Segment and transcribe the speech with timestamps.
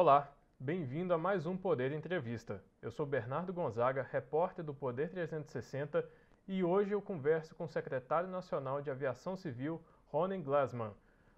[0.00, 2.62] Olá, bem-vindo a mais um Poder Entrevista.
[2.80, 6.08] Eu sou Bernardo Gonzaga, repórter do Poder 360
[6.46, 10.92] e hoje eu converso com o secretário nacional de Aviação Civil, Ronen Glassman.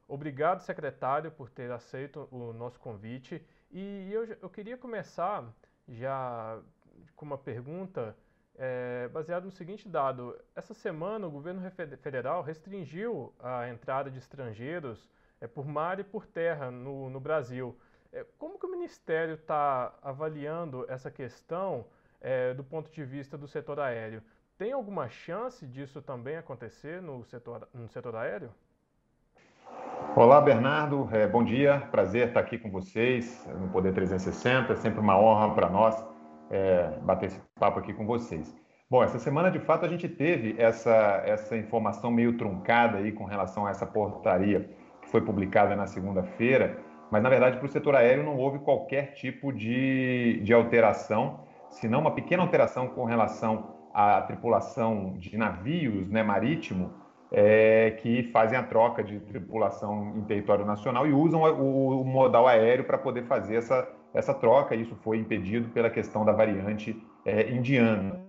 [0.06, 3.42] Obrigado, secretário, por ter aceito o nosso convite.
[3.70, 5.42] E eu, eu queria começar
[5.88, 6.60] já
[7.16, 8.14] com uma pergunta
[8.56, 10.38] é, baseada no seguinte dado.
[10.54, 11.62] Essa semana, o governo
[12.02, 15.08] federal restringiu a entrada de estrangeiros
[15.40, 17.74] é, por mar e por terra no, no Brasil.
[18.12, 21.84] É, como que o Ministério está avaliando essa questão
[22.20, 24.20] é, do ponto de vista do setor aéreo?
[24.58, 28.50] Tem alguma chance disso também acontecer no setor, no setor aéreo?
[30.16, 31.08] Olá, Bernardo.
[31.12, 31.86] É, bom dia.
[31.92, 34.72] Prazer estar aqui com vocês no Poder 360.
[34.72, 36.04] É sempre uma honra para nós
[36.50, 38.52] é, bater esse papo aqui com vocês.
[38.90, 43.22] Bom, essa semana, de fato, a gente teve essa, essa informação meio truncada aí com
[43.22, 44.68] relação a essa portaria
[45.00, 49.12] que foi publicada na segunda-feira mas na verdade para o setor aéreo não houve qualquer
[49.14, 56.22] tipo de, de alteração, senão uma pequena alteração com relação à tripulação de navios né,
[56.22, 56.92] marítimo
[57.32, 62.46] é, que fazem a troca de tripulação em território nacional e usam o, o modal
[62.46, 64.74] aéreo para poder fazer essa, essa troca.
[64.74, 68.20] Isso foi impedido pela questão da variante é, indiana.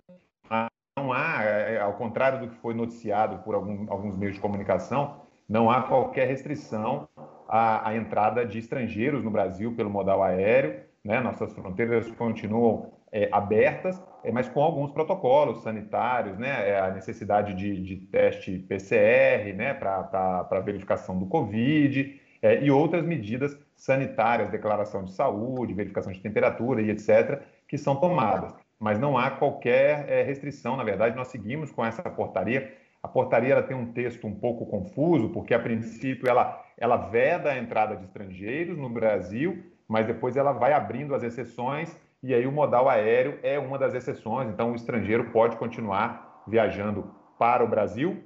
[0.96, 5.22] Não há, é, ao contrário do que foi noticiado por algum, alguns meios de comunicação,
[5.48, 7.08] não há qualquer restrição
[7.52, 10.80] a, a entrada de estrangeiros no Brasil pelo modal aéreo.
[11.04, 11.20] Né?
[11.20, 16.70] Nossas fronteiras continuam é, abertas, é, mas com alguns protocolos sanitários, né?
[16.70, 19.74] É, a necessidade de, de teste PCR né?
[19.74, 26.80] para verificação do Covid é, e outras medidas sanitárias, declaração de saúde, verificação de temperatura
[26.80, 28.54] e etc., que são tomadas.
[28.80, 32.72] Mas não há qualquer é, restrição, na verdade, nós seguimos com essa portaria.
[33.02, 37.50] A portaria ela tem um texto um pouco confuso, porque a princípio ela ela veda
[37.50, 42.46] a entrada de estrangeiros no Brasil, mas depois ela vai abrindo as exceções e aí
[42.46, 44.48] o modal aéreo é uma das exceções.
[44.48, 48.24] Então o estrangeiro pode continuar viajando para o Brasil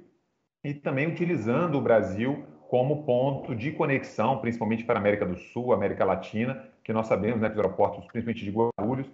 [0.63, 5.71] e também utilizando o Brasil como ponto de conexão, principalmente para a América do Sul,
[5.71, 9.09] América Latina, que nós sabemos né, que os aeroportos, principalmente de Guarulhos,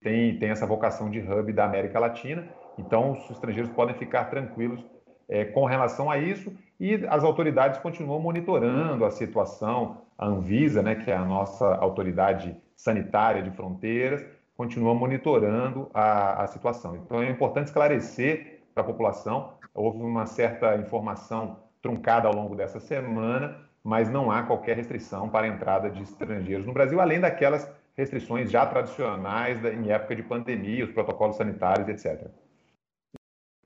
[0.00, 2.48] tem, tem essa vocação de hub da América Latina.
[2.78, 4.84] Então, os estrangeiros podem ficar tranquilos
[5.28, 9.98] é, com relação a isso e as autoridades continuam monitorando a situação.
[10.18, 14.24] A Anvisa, né, que é a nossa autoridade sanitária de fronteiras,
[14.56, 16.96] continua monitorando a, a situação.
[16.96, 19.54] Então é importante esclarecer para a população.
[19.74, 25.46] Houve uma certa informação truncada ao longo dessa semana, mas não há qualquer restrição para
[25.46, 30.84] a entrada de estrangeiros no Brasil, além daquelas restrições já tradicionais em época de pandemia,
[30.84, 32.28] os protocolos sanitários, etc.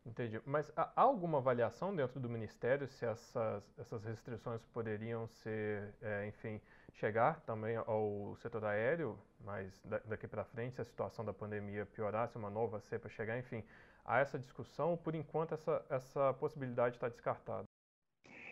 [0.06, 0.40] Entendi.
[0.46, 6.60] Mas há alguma avaliação dentro do Ministério se essas, essas restrições poderiam ser, é, enfim,
[6.94, 12.28] chegar também ao setor aéreo, mas daqui para frente, se a situação da pandemia piorar,
[12.28, 13.64] se uma nova cepa chegar, enfim,
[14.04, 17.64] há essa discussão, por enquanto essa, essa possibilidade está descartada.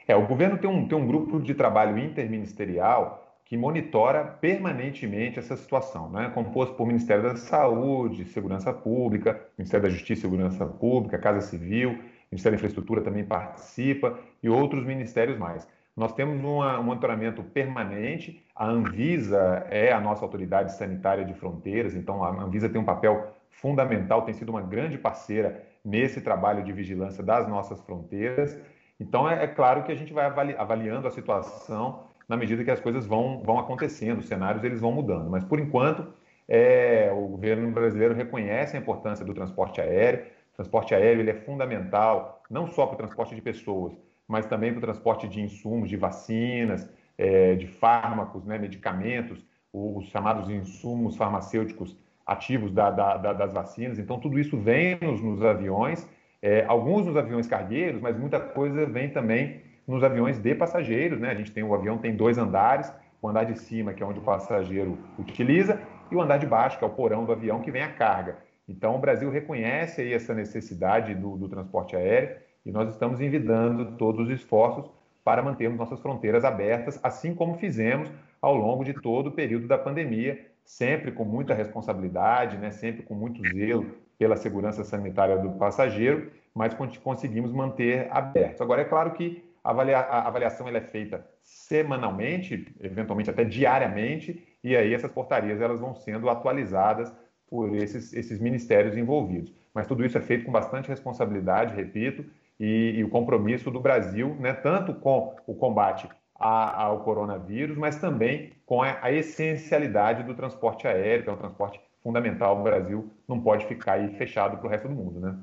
[0.09, 5.56] É, o governo tem um, tem um grupo de trabalho interministerial que monitora permanentemente essa
[5.56, 6.31] situação, né?
[6.34, 11.99] composto por Ministério da Saúde, Segurança Pública, Ministério da Justiça e Segurança Pública, Casa Civil,
[12.31, 15.69] Ministério da Infraestrutura também participa e outros ministérios mais.
[15.97, 21.94] Nós temos uma, um monitoramento permanente, a Anvisa é a nossa autoridade sanitária de fronteiras,
[21.94, 26.72] então a Anvisa tem um papel fundamental, tem sido uma grande parceira nesse trabalho de
[26.72, 28.59] vigilância das nossas fronteiras.
[28.99, 32.70] Então, é, é claro que a gente vai avali, avaliando a situação na medida que
[32.70, 35.30] as coisas vão, vão acontecendo, os cenários eles vão mudando.
[35.30, 36.06] Mas, por enquanto,
[36.48, 40.26] é, o governo brasileiro reconhece a importância do transporte aéreo.
[40.52, 43.92] O transporte aéreo ele é fundamental, não só para o transporte de pessoas,
[44.26, 50.06] mas também para o transporte de insumos, de vacinas, é, de fármacos, né, medicamentos, os
[50.06, 51.96] chamados insumos farmacêuticos
[52.26, 53.98] ativos da, da, da, das vacinas.
[53.98, 56.08] Então, tudo isso vem nos, nos aviões,
[56.40, 61.31] é, alguns nos aviões cargueiros, mas muita coisa vem também nos aviões de passageiros, né?
[61.31, 64.19] A gente tem o avião tem dois andares, o andar de cima que é onde
[64.19, 67.70] o passageiro utiliza e o andar de baixo que é o porão do avião que
[67.70, 68.38] vem a carga.
[68.69, 73.96] Então o Brasil reconhece aí essa necessidade do, do transporte aéreo e nós estamos envidando
[73.96, 74.90] todos os esforços
[75.22, 78.10] para mantermos nossas fronteiras abertas, assim como fizemos
[78.40, 82.70] ao longo de todo o período da pandemia, sempre com muita responsabilidade, né?
[82.70, 83.87] Sempre com muito zelo
[84.19, 88.60] pela segurança sanitária do passageiro, mas conseguimos manter abertos.
[88.60, 94.46] Agora é claro que a, avalia, a avaliação ela é feita semanalmente, eventualmente até diariamente,
[94.62, 97.12] e aí essas portarias elas vão sendo atualizadas
[97.49, 99.52] por esses, esses ministérios envolvidos.
[99.72, 102.25] Mas tudo isso é feito com bastante responsabilidade, repito,
[102.61, 106.08] e, e o compromisso do Brasil, né, tanto com o combate
[106.38, 111.38] a, ao coronavírus, mas também com a, a, essencialidade do transporte aéreo, que é um
[111.38, 112.61] transporte fundamental.
[112.61, 115.37] O Brasil não pode ficar aí fechado para o resto do mundo, né?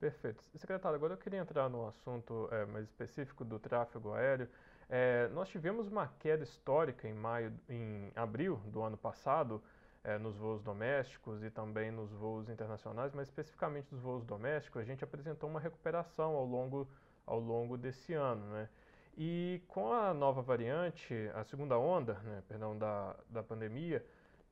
[0.00, 0.42] Perfeito.
[0.56, 4.48] Secretário, agora eu queria entrar no assunto é, mais específico do tráfego aéreo.
[4.88, 9.62] É, nós tivemos uma queda histórica em maio, em abril do ano passado,
[10.02, 14.84] é, nos voos domésticos e também nos voos internacionais, mas especificamente nos voos domésticos, a
[14.86, 16.88] gente apresentou uma recuperação ao longo,
[17.26, 18.70] ao longo desse ano, né?
[19.18, 24.02] E com a nova variante, a segunda onda, né, perdão, da, da pandemia,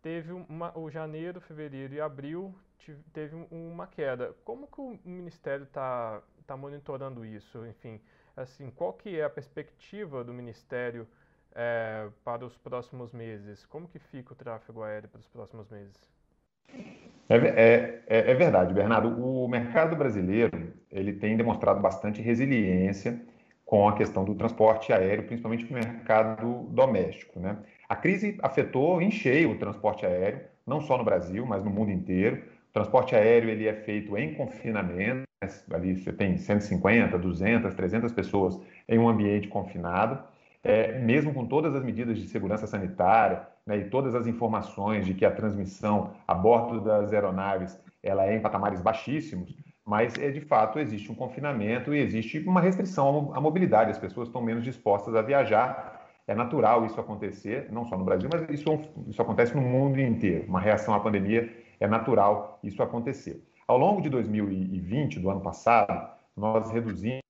[0.03, 2.55] teve uma, o janeiro, fevereiro e abril
[3.13, 4.35] teve uma queda.
[4.45, 7.67] Como que o Ministério está tá monitorando isso?
[7.67, 8.01] Enfim,
[8.37, 11.07] assim, qual que é a perspectiva do Ministério
[11.55, 13.67] é, para os próximos meses?
[13.67, 15.97] Como que fica o tráfego aéreo para os próximos meses?
[17.29, 19.09] É, é, é, é verdade, Bernardo.
[19.23, 23.21] O mercado brasileiro ele tem demonstrado bastante resiliência
[23.67, 27.39] com a questão do transporte aéreo, principalmente no mercado doméstico.
[27.39, 27.59] Né?
[27.89, 31.91] A crise afetou em cheio o transporte aéreo, não só no Brasil, mas no mundo
[31.91, 32.43] inteiro.
[32.69, 35.27] O transporte aéreo ele é feito em confinamento,
[35.73, 40.23] ali você tem 150, 200, 300 pessoas em um ambiente confinado.
[40.63, 45.15] É, mesmo com todas as medidas de segurança sanitária né, e todas as informações de
[45.15, 49.55] que a transmissão a bordo das aeronaves ela é em patamares baixíssimos,
[49.87, 54.29] mas é, de fato existe um confinamento e existe uma restrição à mobilidade, as pessoas
[54.29, 55.98] estão menos dispostas a viajar.
[56.29, 58.69] É natural isso acontecer, não só no Brasil, mas isso,
[59.09, 60.45] isso acontece no mundo inteiro.
[60.47, 63.43] Uma reação à pandemia é natural isso acontecer.
[63.67, 67.23] Ao longo de 2020, do ano passado, nós reduzimos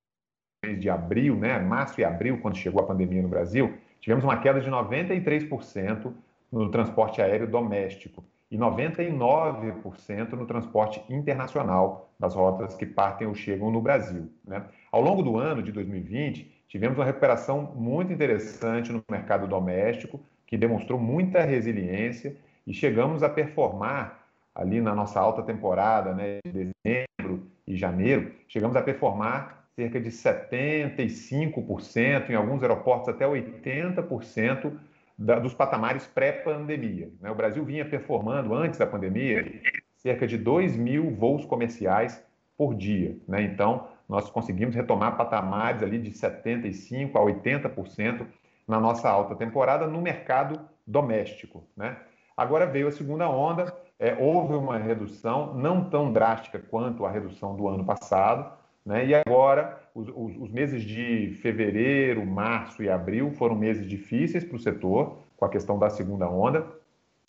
[0.80, 4.60] de abril, né, março e abril, quando chegou a pandemia no Brasil, tivemos uma queda
[4.60, 6.12] de 93%
[6.50, 13.70] no transporte aéreo doméstico e 99% no transporte internacional das rotas que partem ou chegam
[13.70, 14.28] no Brasil.
[14.44, 14.64] Né?
[14.90, 20.56] Ao longo do ano de 2020, tivemos uma recuperação muito interessante no mercado doméstico, que
[20.56, 22.37] demonstrou muita resiliência
[22.67, 28.76] e chegamos a performar ali na nossa alta temporada, né, de dezembro e janeiro, chegamos
[28.76, 34.73] a performar cerca de 75%, em alguns aeroportos até 80%
[35.17, 37.11] da, dos patamares pré-pandemia.
[37.20, 37.31] Né?
[37.31, 39.61] O Brasil vinha performando, antes da pandemia,
[39.97, 42.20] cerca de 2 mil voos comerciais
[42.56, 43.17] por dia.
[43.29, 43.43] Né?
[43.43, 48.26] Então, nós conseguimos retomar patamares ali de 75% a 80%
[48.66, 51.64] na nossa alta temporada no mercado doméstico.
[51.76, 51.96] Né?
[52.37, 57.56] Agora veio a segunda onda, é, houve uma redução, não tão drástica quanto a redução
[57.56, 58.50] do ano passado,
[58.84, 59.05] né?
[59.05, 64.56] e agora os, os, os, meses de fevereiro, março e abril foram meses difíceis para
[64.56, 66.66] o setor, com a questão da segunda onda.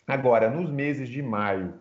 [0.08, 1.74] Agora, nos meses de maio,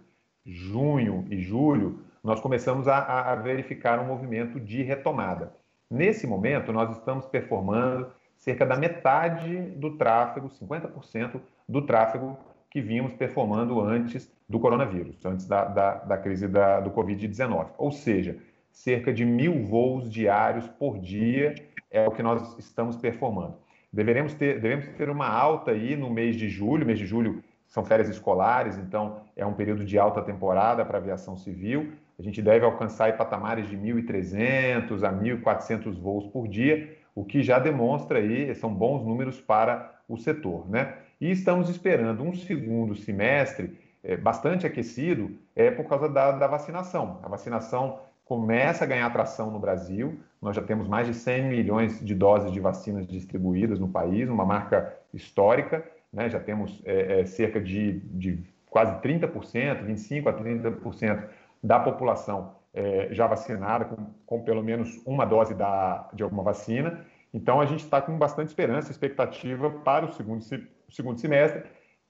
[0.45, 5.53] junho e julho, nós começamos a, a verificar um movimento de retomada.
[5.91, 12.38] Nesse momento, nós estamos performando cerca da metade do tráfego, 50% do tráfego
[12.70, 17.69] que vínhamos performando antes do coronavírus, antes da, da, da crise da, do Covid-19.
[17.79, 18.37] Ou seja,
[18.71, 21.55] cerca de mil voos diários por dia
[21.91, 23.56] é o que nós estamos performando.
[23.93, 27.85] Deveremos ter, devemos ter uma alta aí no mês de julho, mês de julho são
[27.85, 31.93] férias escolares, então é um período de alta temporada para a aviação civil.
[32.19, 37.59] A gente deve alcançar patamares de 1.300 a 1.400 voos por dia, o que já
[37.59, 40.69] demonstra aí, são bons números para o setor.
[40.69, 40.95] Né?
[41.21, 47.21] E estamos esperando um segundo semestre é, bastante aquecido é, por causa da, da vacinação.
[47.23, 50.19] A vacinação começa a ganhar tração no Brasil.
[50.43, 54.45] Nós já temos mais de 100 milhões de doses de vacinas distribuídas no país, uma
[54.45, 55.85] marca histórica.
[56.12, 56.28] Né?
[56.28, 58.38] Já temos é, é, cerca de, de
[58.71, 61.25] quase 30%, 25% a 30%
[61.62, 67.05] da população é, já vacinada com, com, pelo menos uma dose da, de alguma vacina.
[67.33, 70.43] Então, a gente está com bastante esperança, expectativa para o segundo,
[70.91, 71.62] segundo semestre.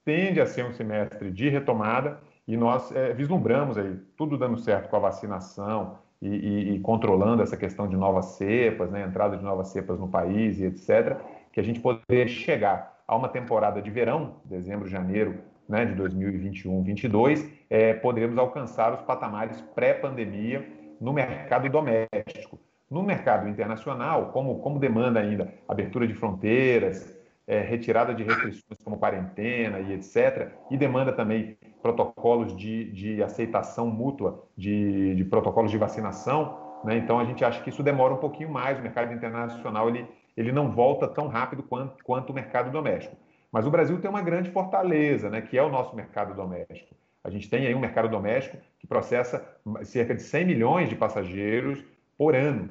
[0.04, 4.88] Tende a ser um semestre de retomada e nós é, vislumbramos aí tudo dando certo
[4.88, 9.44] com a vacinação, e, e, e, controlando essa questão de novas cepas, né, entrada de
[9.44, 11.16] novas cepas no país e etc.,
[11.52, 17.48] que a gente poderia chegar a uma temporada de verão, dezembro, janeiro né, de 2021-22,
[17.68, 20.66] é, poderemos alcançar os patamares pré-pandemia
[21.00, 22.58] no mercado doméstico.
[22.90, 27.14] No mercado internacional, como, como demanda ainda abertura de fronteiras,
[27.46, 33.86] é, retirada de restrições como quarentena e etc., e demanda também protocolos de, de aceitação
[33.86, 36.80] mútua de, de protocolos de vacinação.
[36.84, 36.96] Né?
[36.96, 38.78] Então, a gente acha que isso demora um pouquinho mais.
[38.78, 40.06] O mercado internacional ele,
[40.36, 43.16] ele não volta tão rápido quanto, quanto o mercado doméstico.
[43.50, 46.94] Mas o Brasil tem uma grande fortaleza, né, que é o nosso mercado doméstico.
[47.24, 49.44] A gente tem aí um mercado doméstico que processa
[49.82, 51.82] cerca de 100 milhões de passageiros
[52.16, 52.70] por ano.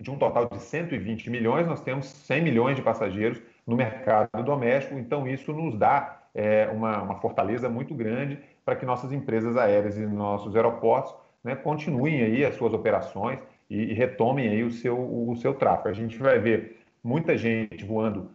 [0.00, 4.98] De um total de 120 milhões, nós temos 100 milhões de passageiros no mercado doméstico.
[4.98, 9.96] Então, isso nos dá é, uma, uma, fortaleza muito grande para que nossas empresas aéreas
[9.96, 14.98] e nossos aeroportos né, continuem aí as suas operações e, e, retomem aí o seu,
[14.98, 15.88] o seu tráfego.
[15.88, 18.30] A gente vai ver muita gente voando,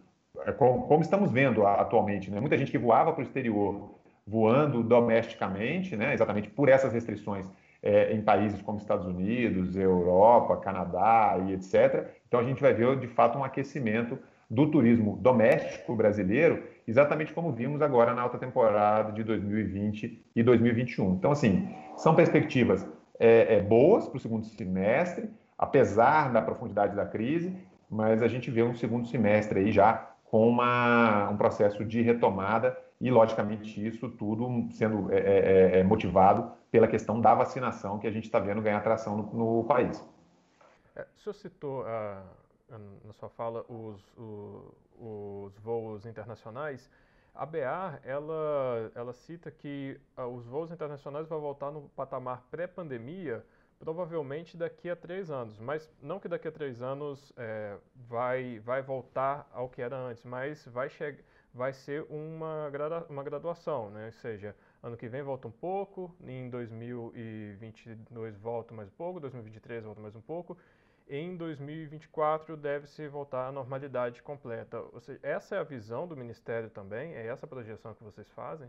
[0.56, 5.96] como, como estamos vendo atualmente, né, muita gente que voava para o exterior voando domesticamente,
[5.96, 7.50] né, exatamente por essas restrições
[7.82, 12.08] é, em países como Estados Unidos, Europa, Canadá e etc.
[12.26, 14.18] Então a gente vai ver de fato um aquecimento
[14.50, 21.14] do turismo doméstico brasileiro, exatamente como vimos agora na alta temporada de 2020 e 2021.
[21.14, 22.86] Então, assim, são perspectivas
[23.18, 27.54] é, é, boas para o segundo semestre, apesar da profundidade da crise,
[27.90, 32.78] mas a gente vê um segundo semestre aí já com uma, um processo de retomada
[33.00, 38.06] e, logicamente, isso tudo sendo é, é, é, é motivado pela questão da vacinação que
[38.06, 40.04] a gente está vendo ganhar atração no, no país.
[40.94, 46.90] É, o senhor citou uh, na sua fala os, o, os voos internacionais.
[47.34, 53.44] A BA ela, ela cita que uh, os voos internacionais vão voltar no patamar pré-pandemia
[53.78, 58.82] provavelmente daqui a três anos, mas não que daqui a três anos é, vai, vai
[58.82, 60.88] voltar ao que era antes, mas vai
[61.54, 62.70] vai ser uma,
[63.08, 64.06] uma graduação, né?
[64.06, 69.84] Ou seja, ano que vem volta um pouco, em 2022 volta mais um pouco, 2023
[69.84, 70.56] volta mais um pouco,
[71.08, 74.80] em 2024 deve-se voltar à normalidade completa.
[74.92, 77.14] Ou seja, essa é a visão do Ministério também?
[77.14, 78.68] É essa a projeção que vocês fazem?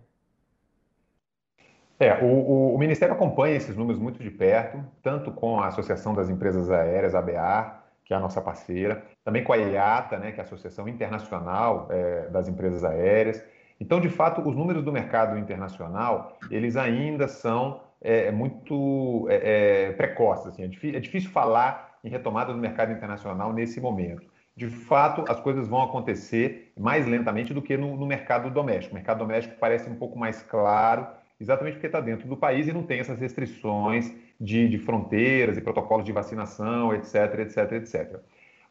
[2.00, 6.29] É, o, o, Ministério acompanha esses números muito de perto, tanto com a Associação das
[6.29, 10.44] Empresas Aéreas, ABA, que é a nossa parceira, também com a IATA, né, que é
[10.44, 13.44] a Associação Internacional é, das Empresas Aéreas.
[13.82, 19.91] Então, de fato, os números do mercado internacional, eles ainda são é, muito é, é
[19.91, 20.48] precoces.
[20.48, 24.24] Assim, é, é difícil falar em retomada do mercado internacional nesse momento.
[24.56, 28.94] De fato, as coisas vão acontecer mais lentamente do que no, no mercado doméstico.
[28.94, 31.08] O mercado doméstico parece um pouco mais claro,
[31.39, 35.62] exatamente porque está dentro do país e não tem essas restrições de, de fronteiras e
[35.62, 38.19] protocolos de vacinação, etc, etc, etc.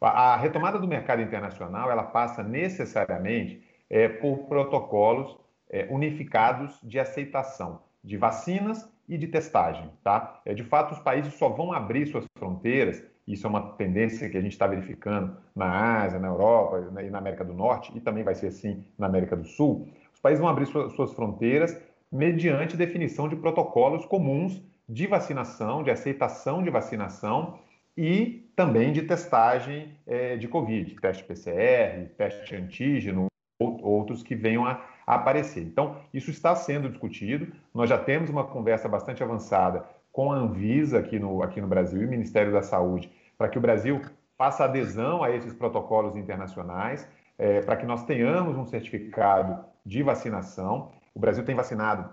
[0.00, 5.36] A, a retomada do mercado internacional ela passa necessariamente é, por protocolos
[5.70, 10.40] é, unificados de aceitação de vacinas e de testagem, tá?
[10.44, 13.02] É, de fato, os países só vão abrir suas fronteiras.
[13.26, 17.18] Isso é uma tendência que a gente está verificando na Ásia, na Europa e na
[17.18, 19.88] América do Norte, e também vai ser assim na América do Sul.
[20.14, 21.78] Os países vão abrir suas fronteiras
[22.10, 27.58] mediante definição de protocolos comuns de vacinação, de aceitação de vacinação
[27.96, 33.26] e também de testagem é, de Covid, teste PCR, teste antígeno,
[33.60, 34.80] outros que venham a,
[35.14, 35.62] aparecer.
[35.62, 37.50] Então, isso está sendo discutido.
[37.72, 42.02] Nós já temos uma conversa bastante avançada com a Anvisa aqui no, aqui no Brasil
[42.02, 44.02] e o Ministério da Saúde, para que o Brasil
[44.36, 50.92] faça adesão a esses protocolos internacionais, é, para que nós tenhamos um certificado de vacinação.
[51.18, 52.08] O Brasil tem vacinado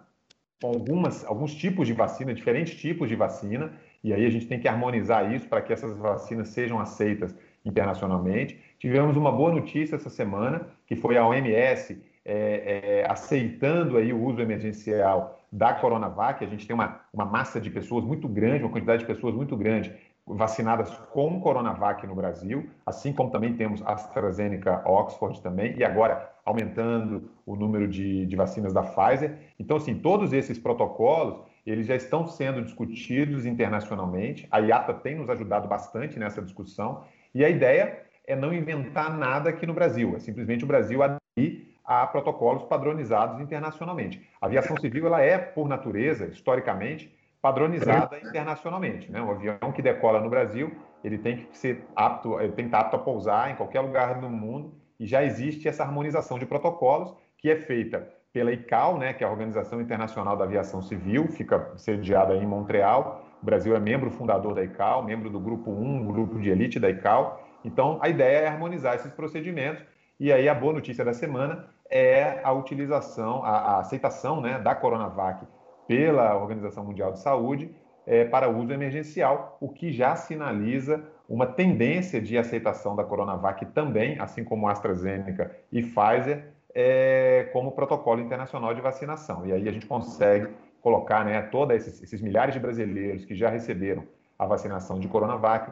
[0.60, 3.72] com algumas, alguns tipos de vacina, diferentes tipos de vacina,
[4.04, 8.60] e aí a gente tem que harmonizar isso para que essas vacinas sejam aceitas internacionalmente.
[8.80, 14.20] Tivemos uma boa notícia essa semana, que foi a OMS é, é, aceitando aí o
[14.20, 16.44] uso emergencial da Coronavac.
[16.44, 19.56] A gente tem uma, uma massa de pessoas muito grande, uma quantidade de pessoas muito
[19.56, 19.94] grande
[20.28, 27.30] vacinadas com Coronavac no Brasil, assim como também temos AstraZeneca Oxford também, e agora aumentando
[27.46, 29.38] o número de, de vacinas da Pfizer.
[29.60, 34.48] Então, assim, todos esses protocolos, eles já estão sendo discutidos internacionalmente.
[34.52, 37.04] A IATA tem nos ajudado bastante nessa discussão.
[37.34, 41.76] E a ideia é não inventar nada aqui no Brasil, é simplesmente o Brasil aderir
[41.84, 44.28] a protocolos padronizados internacionalmente.
[44.42, 47.15] A aviação civil, ela é, por natureza, historicamente,
[47.46, 49.12] padronizada internacionalmente.
[49.12, 49.22] Né?
[49.22, 52.80] Um avião que decola no Brasil, ele tem que ser apto, ele tem que estar
[52.80, 57.14] apto a pousar em qualquer lugar do mundo e já existe essa harmonização de protocolos
[57.38, 61.72] que é feita pela ICAO, né, que é a Organização Internacional da Aviação Civil, fica
[61.78, 63.24] sediada em Montreal.
[63.44, 66.90] O Brasil é membro fundador da ICAO, membro do grupo 1, grupo de elite da
[66.90, 67.40] ICAO.
[67.64, 69.84] Então, a ideia é harmonizar esses procedimentos.
[70.20, 74.74] E aí, a boa notícia da semana é a utilização, a, a aceitação né, da
[74.74, 75.46] Coronavac
[75.88, 77.70] pela Organização Mundial de Saúde
[78.06, 84.20] é, para uso emergencial, o que já sinaliza uma tendência de aceitação da Coronavac também,
[84.20, 89.46] assim como AstraZeneca e Pfizer, é, como protocolo internacional de vacinação.
[89.46, 93.50] E aí a gente consegue colocar né, todos esses, esses milhares de brasileiros que já
[93.50, 94.06] receberam
[94.38, 95.72] a vacinação de Coronavac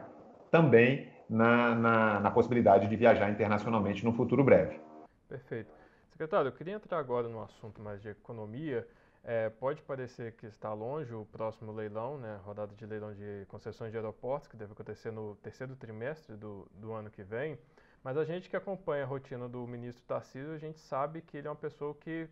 [0.50, 4.80] também na, na, na, possibilidade de viajar internacionalmente no futuro breve.
[5.28, 5.70] Perfeito.
[6.10, 8.86] Secretário, eu queria entrar agora no assunto mais de economia.
[9.26, 13.90] É, pode parecer que está longe o próximo leilão, né, rodada de leilão de concessões
[13.90, 17.58] de aeroportos, que deve acontecer no terceiro trimestre do, do ano que vem,
[18.02, 21.48] Mas a gente que acompanha a rotina do ministro Tarcísio, a gente sabe que ele
[21.48, 22.28] é uma pessoa que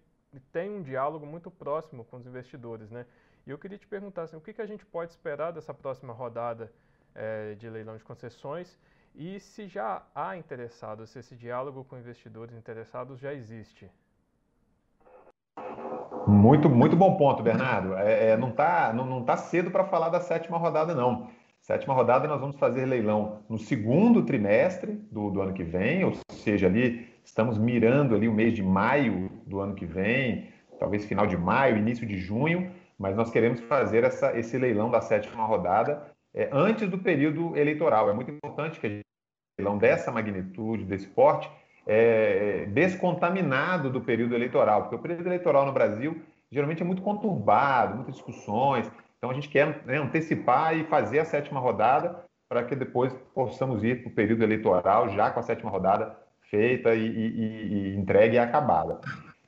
[0.53, 3.07] tem um diálogo muito próximo com os investidores, né?
[3.47, 6.13] E eu queria te perguntar assim, o que, que a gente pode esperar dessa próxima
[6.13, 6.71] rodada
[7.15, 8.79] é, de leilão de concessões
[9.15, 13.91] e se já há interessados, se esse diálogo com investidores interessados já existe.
[16.27, 17.95] Muito, muito bom ponto, Bernardo.
[17.95, 21.29] É, é, não está não, não tá cedo para falar da sétima rodada, não.
[21.61, 26.13] Sétima rodada nós vamos fazer leilão no segundo trimestre do, do ano que vem, ou
[26.33, 30.49] seja, ali estamos mirando ali o mês de maio do ano que vem,
[30.79, 35.01] talvez final de maio, início de junho, mas nós queremos fazer essa, esse leilão da
[35.01, 38.11] sétima rodada é, antes do período eleitoral.
[38.11, 39.05] É muito importante que a gente
[39.59, 41.49] leilão dessa magnitude, desse porte,
[41.87, 47.97] é, descontaminado do período eleitoral, porque o período eleitoral no Brasil geralmente é muito conturbado,
[47.97, 48.91] muitas discussões.
[49.17, 53.83] Então a gente quer né, antecipar e fazer a sétima rodada para que depois possamos
[53.83, 56.15] ir para o período eleitoral já com a sétima rodada
[56.51, 59.01] feita e, e, e entregue e acabada.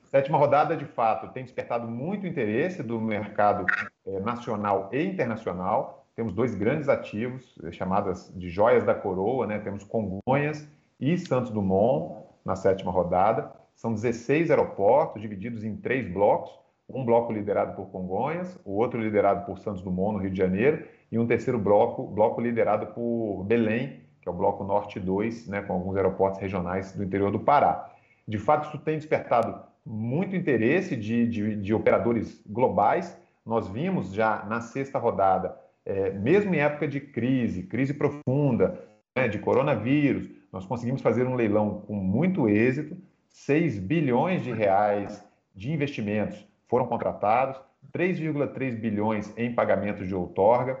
[0.05, 3.65] Sétima rodada, de fato, tem despertado muito interesse do mercado
[4.07, 6.07] é, nacional e internacional.
[6.15, 9.59] Temos dois grandes ativos, é, chamadas de joias da coroa, né?
[9.59, 10.67] temos Congonhas
[10.99, 13.51] e Santos Dumont na sétima rodada.
[13.73, 16.51] São 16 aeroportos divididos em três blocos,
[16.87, 20.85] um bloco liderado por Congonhas, o outro liderado por Santos Dumont, no Rio de Janeiro,
[21.11, 25.61] e um terceiro bloco, bloco liderado por Belém, que é o bloco Norte 2, né,
[25.61, 27.91] com alguns aeroportos regionais do interior do Pará.
[28.27, 33.19] De fato, isso tem despertado muito interesse de, de, de operadores globais.
[33.45, 38.83] Nós vimos já na sexta rodada, é, mesmo em época de crise, crise profunda,
[39.15, 42.95] né, de coronavírus, nós conseguimos fazer um leilão com muito êxito,
[43.27, 45.21] 6 bilhões de reais
[45.53, 47.59] de investimentos foram contratados,
[47.93, 50.79] 3,3 bilhões em pagamentos de outorga,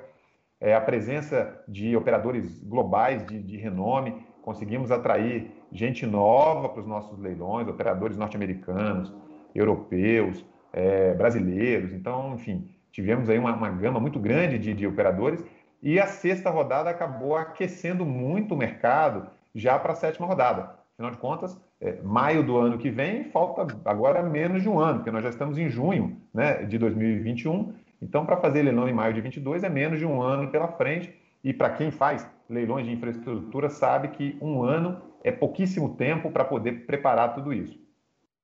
[0.61, 6.87] é, a presença de operadores globais de, de renome, conseguimos atrair gente nova para os
[6.87, 9.13] nossos leilões, operadores norte-americanos,
[9.53, 11.91] europeus, é, brasileiros.
[11.91, 15.43] Então, enfim, tivemos aí uma, uma gama muito grande de, de, operadores
[15.83, 20.75] e a sexta rodada acabou aquecendo muito o mercado já para a sétima rodada.
[20.93, 24.99] Afinal de contas, é, maio do ano que vem falta agora menos de um ano,
[24.99, 27.73] porque nós já estamos em junho né, de 2021.
[28.01, 31.13] Então, para fazer leilão em maio de 22 é menos de um ano pela frente.
[31.43, 36.45] E para quem faz leilões de infraestrutura sabe que um ano é pouquíssimo tempo para
[36.45, 37.79] poder preparar tudo isso.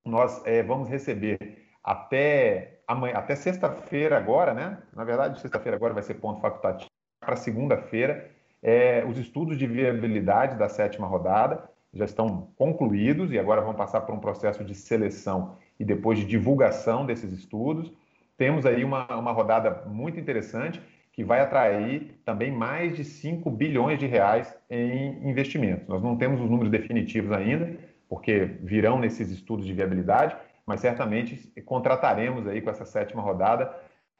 [0.05, 1.37] Nós é, vamos receber
[1.83, 4.77] até amanhã, até sexta-feira agora, né?
[4.95, 8.29] Na verdade, sexta-feira agora vai ser ponto facultativo para segunda-feira.
[8.61, 14.01] É, os estudos de viabilidade da sétima rodada já estão concluídos e agora vão passar
[14.01, 17.91] por um processo de seleção e depois de divulgação desses estudos.
[18.37, 23.99] Temos aí uma, uma rodada muito interessante que vai atrair também mais de 5 bilhões
[23.99, 25.87] de reais em investimentos.
[25.87, 31.51] Nós não temos os números definitivos ainda, porque virão nesses estudos de viabilidade, mas certamente
[31.65, 33.73] contrataremos aí com essa sétima rodada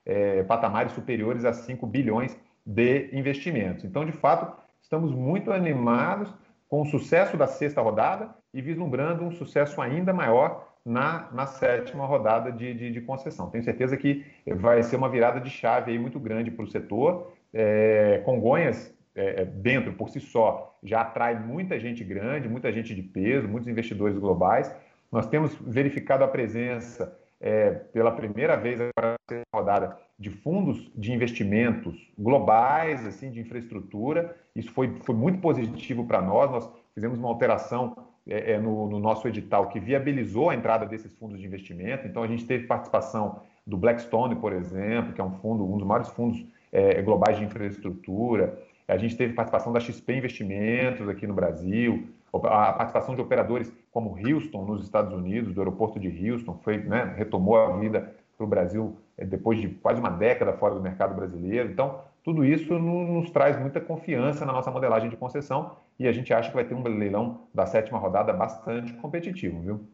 [0.06, 3.84] é, patamares superiores a 5 bilhões de investimentos.
[3.84, 6.34] Então, de fato, estamos muito animados
[6.67, 12.06] com o sucesso da sexta rodada e vislumbrando um sucesso ainda maior na, na sétima
[12.06, 13.50] rodada de, de, de, concessão.
[13.50, 17.34] Tenho certeza que vai ser uma virada de chave aí muito grande para o setor.
[17.54, 22.95] É, Congonhas, é, é, dentro por si só, já atrai muita gente grande, muita gente
[22.95, 24.74] de peso, muitos investidores globais.
[25.12, 29.15] Nós temos verificado a presença é, pela primeira vez agora
[29.54, 34.36] rodada de fundos de investimentos globais, assim, de infraestrutura.
[34.56, 36.51] Isso foi, foi muito positivo para nós.
[36.51, 41.12] Nós fizemos uma alteração é, é, no, no, nosso edital que viabilizou a entrada desses
[41.15, 42.08] fundos de investimento.
[42.08, 45.88] Então, a gente teve participação do Blackstone, por exemplo, que é um fundo, um dos
[45.88, 48.60] maiores fundos é, globais de infraestrutura.
[48.88, 54.15] A gente teve participação da XP Investimentos aqui no Brasil, a participação de operadores como
[54.17, 58.48] Houston, nos Estados Unidos, do aeroporto de Houston, foi, né, retomou a vida para o
[58.48, 61.70] Brasil é, depois de quase uma década fora do mercado brasileiro.
[61.70, 66.34] Então, tudo isso nos traz muita confiança na nossa modelagem de concessão e a gente
[66.34, 69.88] acha que vai ter um leilão da sétima rodada bastante competitivo, viu?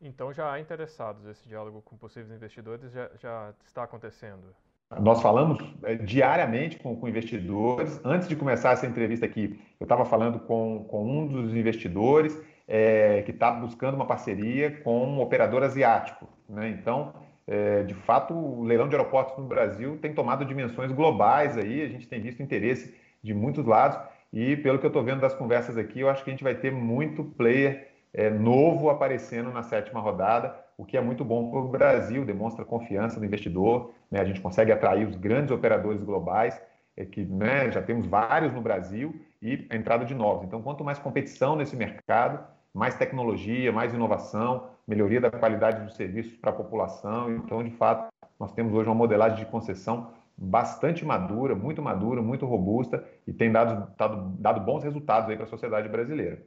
[0.00, 4.54] Então já há interessados, esse diálogo com possíveis investidores já, já está acontecendo?
[5.00, 8.00] Nós falamos é, diariamente com, com, investidores.
[8.04, 13.22] Antes de começar essa entrevista aqui, eu estava falando com, com, um dos investidores é,
[13.22, 16.28] que está buscando uma parceria com um operador asiático.
[16.48, 16.68] Né?
[16.70, 17.12] Então,
[17.46, 21.82] é, de fato, o leilão de aeroportos no Brasil tem tomado dimensões globais aí.
[21.82, 23.98] A gente tem visto interesse de muitos lados.
[24.32, 26.54] E pelo que eu estou vendo das conversas aqui, eu acho que a gente vai
[26.54, 31.60] ter muito player é, novo aparecendo na sétima rodada, o que é muito bom para
[31.60, 34.20] o Brasil, demonstra confiança do investidor, né?
[34.20, 36.60] a gente consegue atrair os grandes operadores globais,
[36.96, 40.46] é que né, já temos vários no Brasil, e a entrada de novos.
[40.46, 46.34] Então, quanto mais competição nesse mercado, mais tecnologia, mais inovação, melhoria da qualidade dos serviços
[46.36, 47.30] para a população.
[47.30, 52.46] Então, de fato, nós temos hoje uma modelagem de concessão bastante madura, muito madura, muito
[52.46, 56.42] robusta e tem dado, dado, dado bons resultados aí para a sociedade brasileira.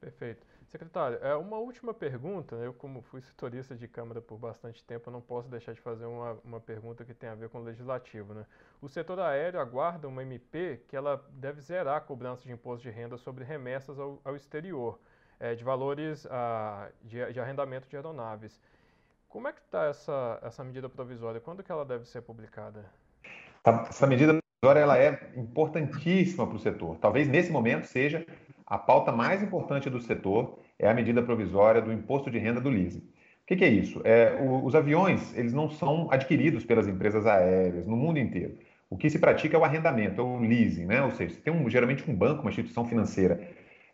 [0.00, 0.53] Perfeito.
[0.74, 2.56] Secretário, é uma última pergunta.
[2.56, 6.36] Eu, como fui setorista de Câmara por bastante tempo, não posso deixar de fazer uma,
[6.44, 8.34] uma pergunta que tem a ver com o legislativo.
[8.34, 8.44] Né?
[8.82, 12.90] O setor aéreo aguarda uma MP que ela deve zerar a cobrança de imposto de
[12.90, 14.98] renda sobre remessas ao, ao exterior,
[15.38, 18.60] é, de valores a, de, de arrendamento de aeronaves.
[19.28, 21.40] Como é que está essa, essa medida provisória?
[21.40, 22.84] Quando que ela deve ser publicada?
[23.88, 26.98] Essa medida provisória ela é importantíssima para o setor.
[26.98, 28.26] Talvez nesse momento seja
[28.66, 32.68] a pauta mais importante do setor é a medida provisória do imposto de renda do
[32.68, 33.00] leasing.
[33.00, 34.00] O que, que é isso?
[34.04, 38.56] É, o, os aviões eles não são adquiridos pelas empresas aéreas no mundo inteiro.
[38.88, 41.02] O que se pratica é o arrendamento, é o leasing, né?
[41.02, 43.40] Ou seja, tem um, geralmente um banco, uma instituição financeira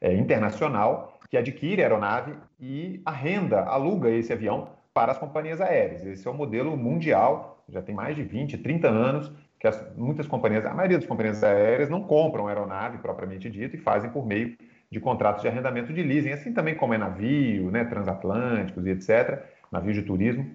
[0.01, 6.05] é, internacional que adquire a aeronave e arrenda, aluga esse avião para as companhias aéreas.
[6.05, 10.27] Esse é o modelo mundial, já tem mais de 20, 30 anos que as, muitas
[10.27, 14.57] companhias, a maioria das companhias aéreas não compram aeronave propriamente dito e fazem por meio
[14.91, 19.45] de contratos de arrendamento de leasing, assim também como é navio, né, transatlânticos e etc.
[19.71, 20.51] Navio de turismo,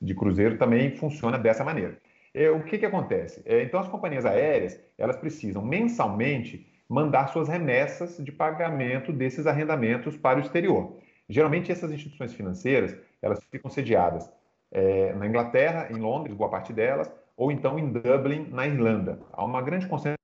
[0.00, 1.96] de cruzeiro também funciona dessa maneira.
[2.34, 3.42] É, o que, que acontece?
[3.46, 10.16] É, então as companhias aéreas elas precisam mensalmente mandar suas remessas de pagamento desses arrendamentos
[10.16, 10.98] para o exterior.
[11.28, 14.30] Geralmente essas instituições financeiras elas ficam sediadas
[14.70, 19.18] é, na Inglaterra, em Londres, boa parte delas, ou então em Dublin, na Irlanda.
[19.32, 20.16] Há uma grande concentração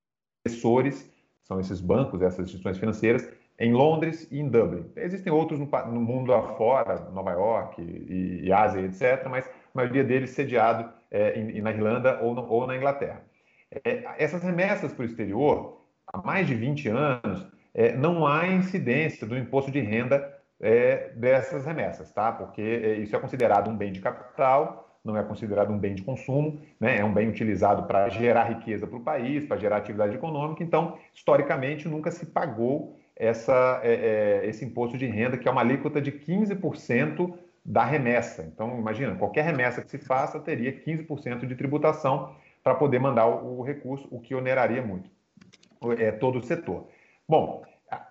[0.44, 1.10] de assessores,
[1.42, 3.28] são esses bancos, essas instituições financeiras,
[3.62, 4.90] em Londres e em Dublin.
[4.96, 10.02] Existem outros no, no mundo afora, Nova York e, e, Ásia, etc., mas a maioria
[10.02, 13.22] deles sediado é, em, na Irlanda ou, no, ou na Inglaterra.
[13.84, 15.80] É, essas remessas para o exterior,
[16.12, 21.64] há mais de 20 anos, é, não há incidência do imposto de renda é, dessas
[21.64, 22.32] remessas, tá?
[22.32, 26.02] porque é, isso é considerado um bem de capital não é considerado um bem de
[26.02, 26.98] consumo, né?
[26.98, 30.62] é um bem utilizado para gerar riqueza para o país, para gerar atividade econômica.
[30.62, 35.60] Então, historicamente, nunca se pagou essa, é, é, esse imposto de renda, que é uma
[35.60, 37.32] alíquota de 15%
[37.64, 38.42] da remessa.
[38.42, 43.60] Então, imagina, qualquer remessa que se faça teria 15% de tributação para poder mandar o,
[43.60, 45.08] o, recurso, o que oneraria muito
[45.96, 46.88] é, todo o setor.
[47.28, 47.62] Bom,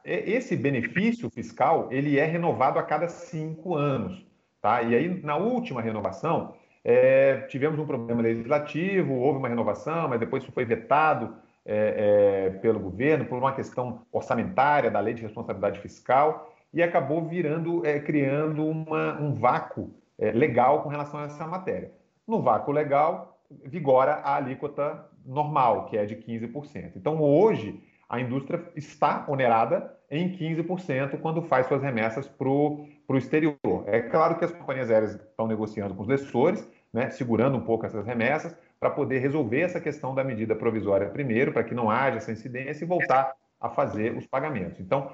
[0.05, 4.25] esse benefício fiscal ele é renovado a cada cinco anos.
[4.61, 4.81] Tá?
[4.81, 6.53] E aí, na última renovação,
[6.85, 12.49] é, tivemos um problema legislativo, houve uma renovação, mas depois isso foi vetado é, é,
[12.59, 17.99] pelo governo por uma questão orçamentária da lei de responsabilidade fiscal e acabou virando, é,
[17.99, 21.91] criando uma, um vácuo é, legal com relação a essa matéria.
[22.27, 26.93] No vácuo legal, vigora a alíquota normal, que é de 15%.
[26.95, 33.57] Então, hoje, a indústria está onerada em 15% quando faz suas remessas para o exterior.
[33.85, 37.85] É claro que as companhias aéreas estão negociando com os lessores, né, segurando um pouco
[37.85, 42.17] essas remessas, para poder resolver essa questão da medida provisória primeiro, para que não haja
[42.17, 44.79] essa incidência e voltar a fazer os pagamentos.
[44.79, 45.11] Então,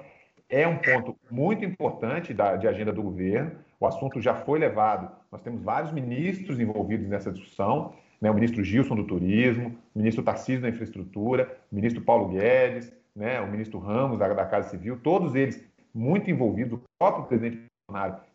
[0.48, 3.52] é um ponto muito importante da, de agenda do governo.
[3.78, 8.64] O assunto já foi levado, nós temos vários ministros envolvidos nessa discussão, né, o ministro
[8.64, 13.78] Gilson do Turismo, o ministro Tarcísio da Infraestrutura, o ministro Paulo Guedes, né, o ministro
[13.78, 15.62] Ramos da, da Casa Civil, todos eles
[15.94, 17.67] muito envolvidos, o próprio presidente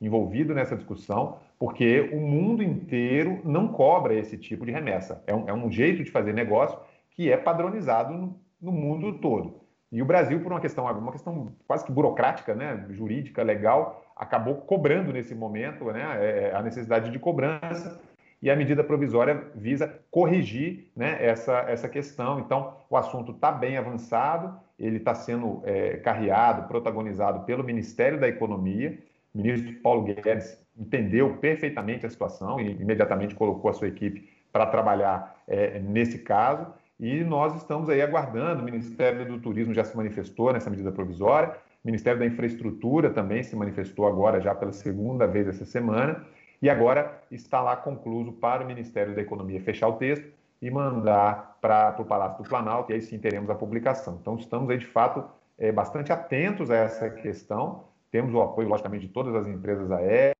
[0.01, 5.23] envolvido nessa discussão, porque o mundo inteiro não cobra esse tipo de remessa.
[5.27, 6.77] É um, é um jeito de fazer negócio
[7.11, 9.61] que é padronizado no, no, mundo todo.
[9.91, 14.55] E o Brasil, por uma questão, uma questão quase que burocrática, né, jurídica, legal, acabou
[14.55, 18.01] cobrando nesse momento né, é, é a necessidade de cobrança
[18.41, 22.39] e a medida provisória visa corrigir né, essa, essa questão.
[22.39, 28.27] Então, o assunto está bem avançado, ele está sendo é, carreado, protagonizado pelo Ministério da
[28.27, 28.97] Economia.
[29.33, 34.65] O ministro Paulo Guedes entendeu perfeitamente a situação e imediatamente colocou a sua equipe para
[34.65, 36.67] trabalhar é, nesse caso.
[36.99, 38.61] E nós estamos aí aguardando.
[38.61, 43.43] O Ministério do Turismo já se manifestou nessa medida provisória, o Ministério da Infraestrutura também
[43.43, 46.23] se manifestou agora, já pela segunda vez essa semana
[46.63, 50.25] e agora está lá concluso para o Ministério da Economia fechar o texto
[50.61, 54.17] e mandar para o Palácio do Planalto, e aí sim teremos a publicação.
[54.21, 55.25] Então, estamos aí, de fato,
[55.59, 57.83] é, bastante atentos a essa questão.
[58.13, 60.35] Temos o apoio, logicamente, de todas as empresas aéreas,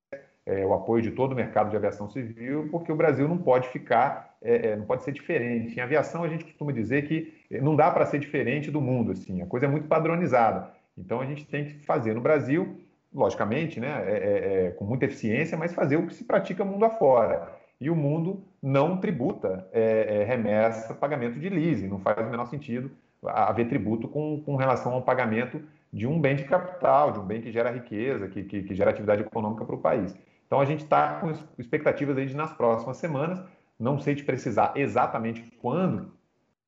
[0.46, 3.68] é, o apoio de todo o mercado de aviação civil, porque o Brasil não pode
[3.70, 5.76] ficar, é, é não pode ser diferente.
[5.76, 9.42] Em aviação, a gente costuma dizer que não dá para ser diferente do mundo, assim,
[9.42, 10.70] a coisa é muito padronizada.
[10.96, 12.78] Então, a gente tem que fazer no Brasil
[13.12, 16.86] logicamente, né, é, é, é, com muita eficiência, mas fazer o que se pratica mundo
[16.86, 17.52] afora.
[17.82, 22.46] E o mundo não tributa é, é, remessa, pagamento de leasing, não faz o menor
[22.46, 22.92] sentido
[23.26, 25.60] haver tributo com, com relação ao pagamento
[25.94, 28.90] de um bem de capital, de um bem que gera riqueza, que, que, que gera
[28.90, 30.16] atividade econômica para o país.
[30.48, 33.42] Então a gente está com expectativas aí de nas próximas semanas,
[33.80, 36.12] não sei te precisar exatamente quando,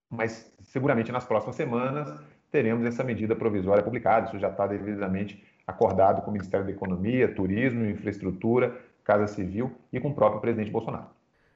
[0.10, 6.22] mas seguramente nas próximas semanas teremos essa medida provisória publicada, isso já está devidamente acordado
[6.22, 11.08] com o Ministério da Economia, Turismo, Infraestrutura, Casa Civil e com o próprio presidente Bolsonaro.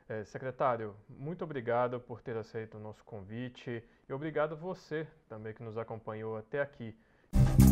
[0.08, 5.62] É, secretário, muito obrigado por ter aceito o nosso convite e obrigado você também que
[5.62, 6.96] nos acompanhou até aqui.
[7.32, 7.69] Thank you